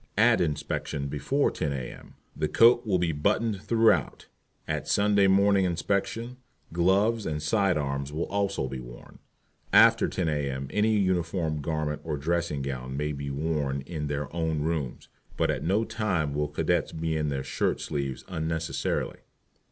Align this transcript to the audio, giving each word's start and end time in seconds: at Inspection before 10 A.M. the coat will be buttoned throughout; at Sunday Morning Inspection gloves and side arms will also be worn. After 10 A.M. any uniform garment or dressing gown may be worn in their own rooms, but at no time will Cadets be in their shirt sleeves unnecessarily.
at 0.17 0.41
Inspection 0.41 1.07
before 1.09 1.51
10 1.51 1.71
A.M. 1.71 2.15
the 2.35 2.47
coat 2.47 2.87
will 2.87 2.97
be 2.97 3.11
buttoned 3.11 3.61
throughout; 3.61 4.25
at 4.67 4.87
Sunday 4.87 5.27
Morning 5.27 5.63
Inspection 5.63 6.37
gloves 6.73 7.27
and 7.27 7.39
side 7.39 7.77
arms 7.77 8.11
will 8.11 8.25
also 8.25 8.67
be 8.67 8.79
worn. 8.79 9.19
After 9.71 10.07
10 10.07 10.27
A.M. 10.27 10.69
any 10.71 10.95
uniform 10.97 11.61
garment 11.61 12.01
or 12.03 12.17
dressing 12.17 12.63
gown 12.63 12.97
may 12.97 13.11
be 13.11 13.29
worn 13.29 13.81
in 13.81 14.07
their 14.07 14.35
own 14.35 14.61
rooms, 14.63 15.07
but 15.37 15.51
at 15.51 15.63
no 15.63 15.83
time 15.85 16.33
will 16.33 16.47
Cadets 16.47 16.91
be 16.91 17.15
in 17.15 17.27
their 17.29 17.43
shirt 17.43 17.79
sleeves 17.79 18.23
unnecessarily. 18.27 19.19